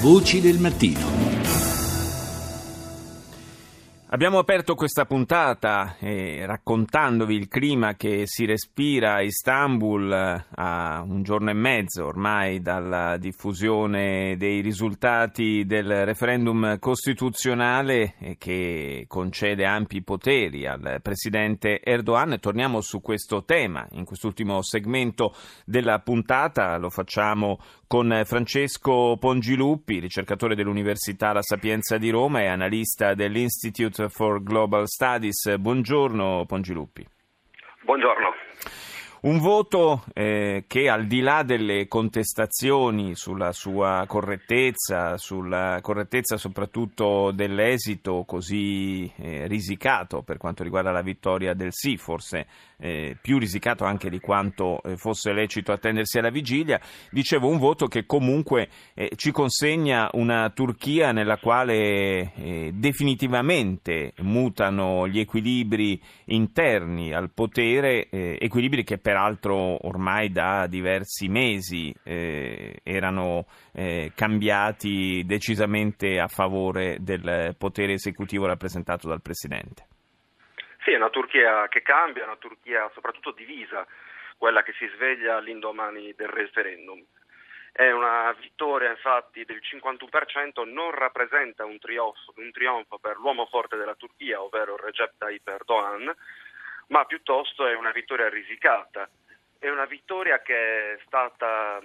[0.00, 1.15] Voci del mattino.
[4.16, 11.04] Abbiamo aperto questa puntata eh, raccontandovi il clima che si respira a Istanbul eh, a
[11.06, 19.66] un giorno e mezzo ormai dalla diffusione dei risultati del referendum costituzionale eh, che concede
[19.66, 22.38] ampi poteri al presidente Erdogan.
[22.40, 25.34] Torniamo su questo tema in quest'ultimo segmento
[25.66, 33.14] della puntata, lo facciamo con Francesco Pongiluppi, ricercatore dell'Università La Sapienza di Roma e analista
[33.14, 35.56] dell'Institute for Global Studies.
[35.56, 37.06] Buongiorno Pongiluppi.
[37.82, 38.32] Buongiorno.
[39.18, 47.30] Un voto eh, che al di là delle contestazioni sulla sua correttezza, sulla correttezza soprattutto
[47.30, 52.46] dell'esito così eh, risicato per quanto riguarda la vittoria del sì, forse
[52.78, 56.78] eh, più risicato anche di quanto eh, fosse lecito attendersi alla vigilia,
[57.10, 65.08] dicevo un voto che comunque eh, ci consegna una Turchia nella quale eh, definitivamente mutano
[65.08, 74.10] gli equilibri interni al potere, equilibri che peraltro ormai da diversi mesi eh, erano eh,
[74.16, 79.86] cambiati decisamente a favore del potere esecutivo rappresentato dal Presidente.
[80.82, 83.86] Sì, è una Turchia che cambia, una Turchia soprattutto divisa,
[84.36, 87.00] quella che si sveglia all'indomani del referendum.
[87.70, 93.76] È una vittoria infatti del 51%, non rappresenta un trionfo, un trionfo per l'uomo forte
[93.76, 96.12] della Turchia, ovvero Recep Tayyip Erdogan,
[96.88, 99.08] ma piuttosto è una vittoria risicata.
[99.58, 101.80] È una vittoria che è stata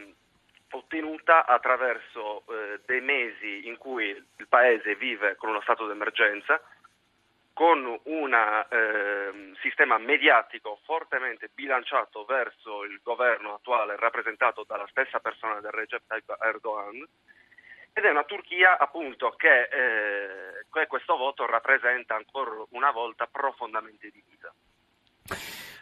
[0.71, 6.61] ottenuta attraverso eh, dei mesi in cui il Paese vive con uno stato d'emergenza,
[7.53, 15.59] con un eh, sistema mediatico fortemente bilanciato verso il governo attuale rappresentato dalla stessa persona
[15.59, 17.05] del Recep Tayyip Erdogan
[17.93, 24.09] ed è una Turchia appunto che, eh, che questo voto rappresenta ancora una volta profondamente
[24.09, 24.53] divisa.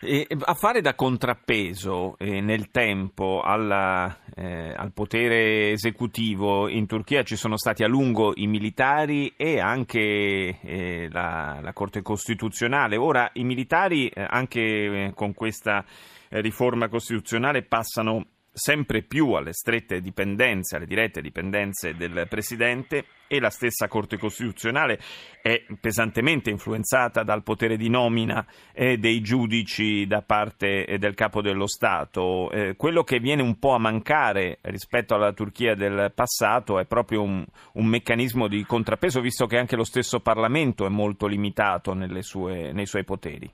[0.02, 7.24] E a fare da contrappeso eh, nel tempo alla, eh, al potere esecutivo in Turchia
[7.24, 12.96] ci sono stati a lungo i militari e anche eh, la, la, Corte Costituzionale.
[12.96, 15.84] Ora i militari eh, anche eh, con questa
[16.30, 23.40] eh, riforma costituzionale passano sempre più alle strette dipendenze, alle dirette dipendenze del Presidente e
[23.40, 25.00] la stessa Corte Costituzionale
[25.42, 31.42] è pesantemente influenzata dal potere di nomina eh, dei giudici da parte eh, del Capo
[31.42, 32.50] dello Stato.
[32.52, 37.22] Eh, quello che viene un po' a mancare rispetto alla Turchia del passato è proprio
[37.22, 42.72] un, un meccanismo di contrappeso, visto che anche lo stesso Parlamento è molto limitato sue,
[42.74, 43.50] nei suoi poteri.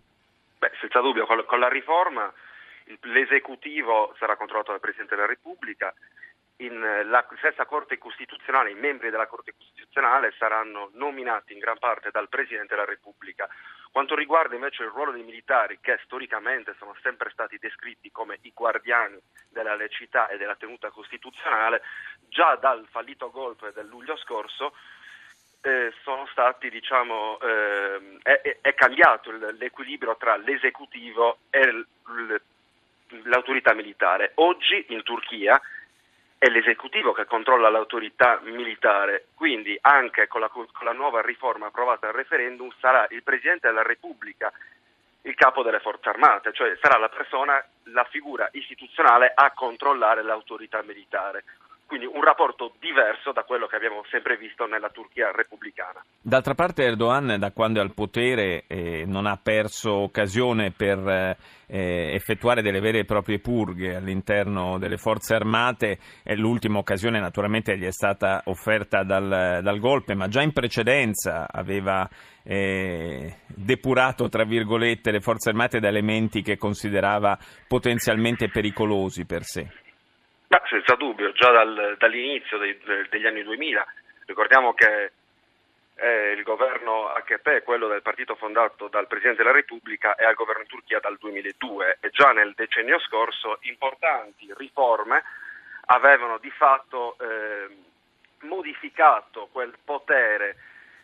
[0.57, 2.31] Beh, senza dubbio, con la riforma
[3.01, 5.93] l'esecutivo sarà controllato dal Presidente della Repubblica,
[6.57, 12.11] eh, la stessa Corte Costituzionale, i membri della Corte Costituzionale saranno nominati in gran parte
[12.11, 13.47] dal Presidente della Repubblica.
[13.91, 18.51] Quanto riguarda invece il ruolo dei militari, che storicamente sono sempre stati descritti come i
[18.53, 19.19] guardiani
[19.49, 21.81] della lecità e della tenuta costituzionale,
[22.27, 24.73] già dal fallito golpe del luglio scorso
[25.61, 25.91] eh,
[26.31, 32.35] stati, diciamo, eh, è, è, cambiato l'equilibrio tra l'esecutivo e l, l,
[33.23, 34.31] l'autorità militare.
[34.35, 35.59] Oggi in Turchia
[36.37, 42.07] è l'esecutivo che controlla l'autorità militare, quindi anche con la, con la, nuova riforma approvata
[42.07, 44.51] al referendum sarà il Presidente della Repubblica
[45.21, 50.83] il capo delle forze armate, cioè sarà la persona, la figura istituzionale a controllare l'autorità
[50.83, 51.43] militare
[51.85, 56.03] quindi un rapporto diverso da quello che abbiamo sempre visto nella Turchia repubblicana.
[56.19, 60.97] D'altra parte Erdogan da quando è al potere eh, non ha perso occasione per
[61.67, 67.77] eh, effettuare delle vere e proprie purghe all'interno delle forze armate e l'ultima occasione naturalmente
[67.77, 72.07] gli è stata offerta dal, dal golpe, ma già in precedenza aveva
[72.43, 79.83] eh, depurato tra virgolette le forze armate da elementi che considerava potenzialmente pericolosi per sé.
[80.47, 82.79] Ma senza dubbio, già dal, dall'inizio dei,
[83.09, 83.85] degli anni 2000,
[84.25, 85.11] ricordiamo che
[85.95, 90.61] eh, il governo AKP, quello del partito fondato dal Presidente della Repubblica, è al governo
[90.61, 95.23] in Turchia dal 2002 e già nel decennio scorso importanti riforme
[95.87, 97.67] avevano di fatto eh,
[98.41, 100.57] modificato quel potere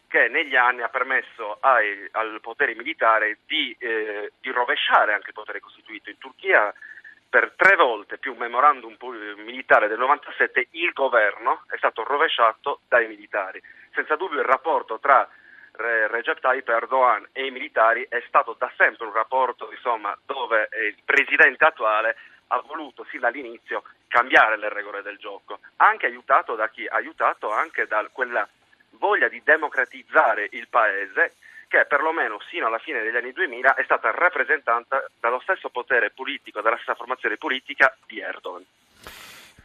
[0.07, 5.33] che negli anni ha permesso ai, al potere militare di, eh, di rovesciare anche il
[5.33, 6.10] potere costituito.
[6.10, 6.74] In Turchia
[7.30, 8.98] per tre volte più un memorandum
[9.41, 13.61] militare del 97 il governo è stato rovesciato dai militari.
[13.93, 15.27] Senza dubbio il rapporto tra
[15.73, 21.01] Recep Tayyip Erdogan e i militari è stato da sempre un rapporto insomma, dove il
[21.03, 22.17] presidente attuale
[22.47, 26.85] ha voluto sin dall'inizio cambiare le regole del gioco, anche aiutato da chi?
[26.85, 28.47] Aiutato anche da quella
[28.91, 31.35] voglia di democratizzare il paese
[31.71, 36.59] che perlomeno sino alla fine degli anni 2000 è stata rappresentata dallo stesso potere politico,
[36.59, 38.65] dalla stessa formazione politica di Erdogan.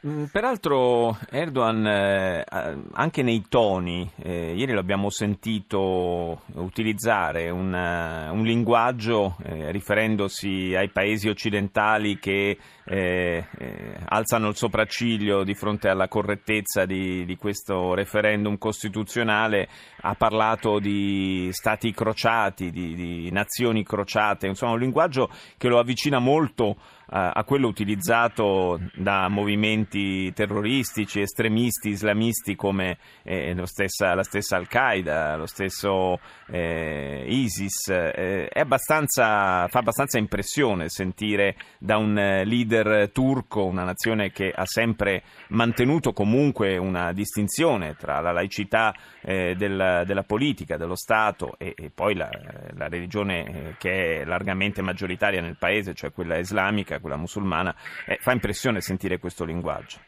[0.04, 2.44] Mm, peraltro Erdogan eh,
[2.92, 10.90] anche nei toni, eh, ieri l'abbiamo sentito utilizzare un, uh, un linguaggio eh, riferendosi ai
[10.90, 17.94] paesi occidentali che eh, eh, alzano il sopracciglio di fronte alla correttezza di, di, questo
[17.94, 19.68] referendum costituzionale,
[20.02, 26.18] ha parlato di stati crociati, di, di nazioni crociate, insomma un linguaggio che lo avvicina
[26.18, 26.76] molto
[27.08, 35.46] a quello utilizzato da movimenti terroristici, estremisti, islamisti come eh, stessa, la stessa Al-Qaeda, lo
[35.46, 36.18] stesso
[36.48, 37.88] eh, ISIS.
[37.88, 42.75] Eh, abbastanza, fa abbastanza impressione sentire da un leader
[43.12, 50.02] turco, una nazione che ha sempre mantenuto comunque una distinzione tra la laicità eh, del,
[50.04, 52.28] della politica, dello Stato e, e poi la,
[52.76, 57.74] la religione eh, che è largamente maggioritaria nel paese, cioè quella islamica quella musulmana,
[58.06, 59.98] eh, fa impressione sentire questo linguaggio.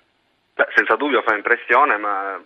[0.54, 2.42] Beh, senza dubbio fa impressione, ma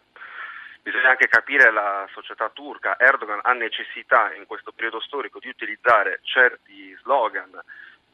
[0.83, 2.99] bisogna anche capire la società turca.
[2.99, 7.59] Erdogan ha necessità in questo periodo storico di utilizzare certi slogan,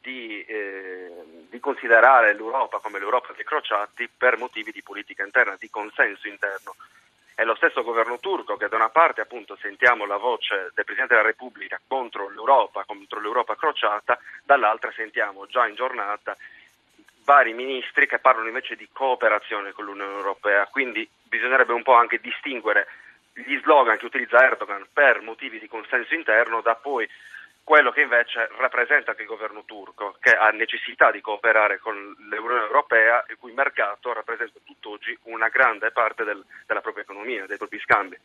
[0.01, 5.69] di, eh, di considerare l'Europa come l'Europa dei crociati per motivi di politica interna, di
[5.69, 6.77] consenso interno.
[7.35, 11.15] È lo stesso governo turco che da una parte appunto sentiamo la voce del Presidente
[11.15, 16.37] della Repubblica contro l'Europa, contro l'Europa crociata, dall'altra sentiamo già in giornata
[17.25, 22.21] vari ministri che parlano invece di cooperazione con l'Unione Europea, quindi bisognerebbe un po' anche
[22.21, 22.87] distinguere
[23.35, 27.09] gli slogan che utilizza Erdogan per motivi di consenso interno da poi
[27.69, 32.65] quello che invece rappresenta anche il governo turco, che ha necessità di cooperare con l'Unione
[32.65, 37.79] Europea, il cui mercato rappresenta tutt'oggi una grande parte del, della propria economia, dei propri
[37.81, 38.17] scambi.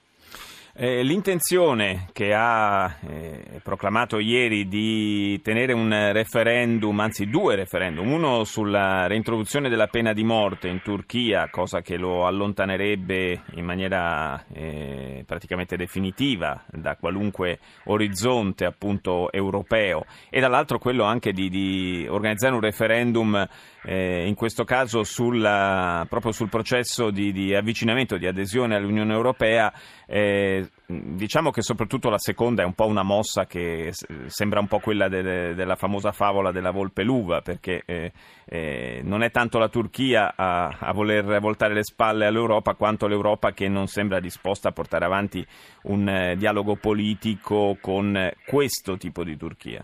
[0.76, 8.44] Eh, l'intenzione che ha eh, proclamato ieri di tenere un referendum, anzi due referendum, uno
[8.44, 15.24] sulla reintroduzione della pena di morte in Turchia, cosa che lo allontanerebbe in maniera eh,
[15.28, 22.62] praticamente definitiva da qualunque orizzonte appunto europeo, e dall'altro quello anche di, di organizzare un
[22.62, 23.48] referendum
[23.84, 29.72] eh, in questo caso sulla, proprio sul processo di, di, avvicinamento, di adesione all'Unione Europea,
[30.06, 33.92] eh, diciamo che soprattutto la seconda è un po' una mossa che
[34.28, 38.12] sembra un po' quella de, della famosa favola della volpe l'uva, perché eh,
[38.46, 43.52] eh, non è tanto la Turchia a, a, voler voltare le spalle all'Europa quanto l'Europa
[43.52, 45.46] che non sembra disposta a portare avanti
[45.84, 49.84] un eh, dialogo politico con questo tipo di Turchia.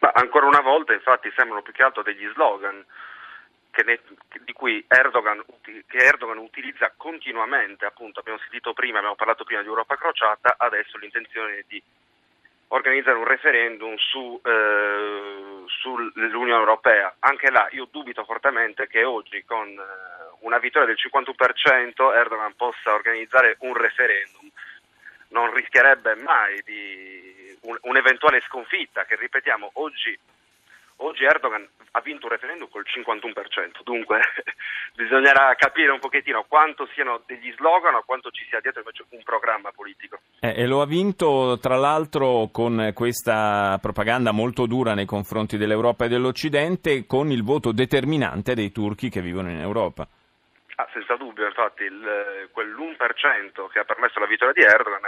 [0.00, 2.84] Ma ancora una volta infatti sembrano più che altro degli slogan
[3.84, 4.00] ne,
[4.44, 9.68] di cui Erdogan, che Erdogan utilizza continuamente, appunto abbiamo sentito prima, abbiamo parlato prima di
[9.68, 11.82] Europa crociata, adesso l'intenzione è di
[12.68, 17.14] organizzare un referendum su, eh, sull'Unione Europea.
[17.20, 22.92] Anche là io dubito fortemente che oggi con eh, una vittoria del 51% Erdogan possa
[22.92, 24.50] organizzare un referendum.
[25.28, 30.18] Non rischierebbe mai di un, un'eventuale sconfitta che, ripetiamo, oggi
[31.18, 34.20] Oggi Erdogan ha vinto un referendum col 51%, dunque
[34.94, 39.24] bisognerà capire un pochettino quanto siano degli slogan o quanto ci sia dietro invece un
[39.24, 40.20] programma politico.
[40.38, 46.04] Eh, e lo ha vinto tra l'altro con questa propaganda molto dura nei confronti dell'Europa
[46.04, 50.06] e dell'Occidente, con il voto determinante dei turchi che vivono in Europa.
[50.76, 55.02] Ah, senza dubbio, infatti il, quell'1% che ha permesso la vittoria di Erdogan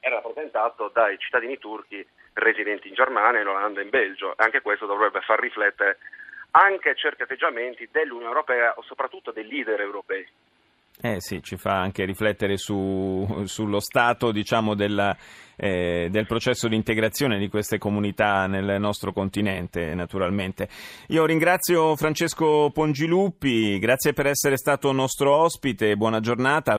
[0.00, 2.06] era rappresentato dai cittadini turchi
[2.38, 4.32] residenti in Germania, in Olanda e in Belgio.
[4.36, 5.98] Anche questo dovrebbe far riflettere
[6.52, 10.26] anche certi atteggiamenti dell'Unione Europea o soprattutto dei leader europei.
[11.00, 15.16] Eh sì, ci fa anche riflettere su, sullo stato diciamo, della,
[15.56, 20.68] eh, del processo di integrazione di queste comunità nel nostro continente, naturalmente.
[21.08, 26.76] Io ringrazio Francesco Pongiluppi, grazie per essere stato nostro ospite, buona giornata.